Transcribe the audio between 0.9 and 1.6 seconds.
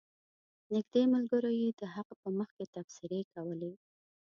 ملګرو